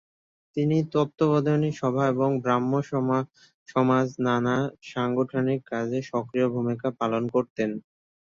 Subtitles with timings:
[0.57, 4.55] তিনি তত্ত্ববোধিনী সভা এবং ব্রাহ্মসমাজ নানা
[4.85, 7.69] সাংগঠনিক কাজে সক্রিয় ভূমিকা পালন করতেন।